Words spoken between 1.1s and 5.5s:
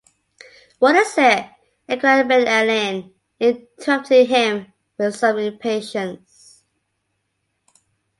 it?’ inquired Ben Allen, interrupting him with some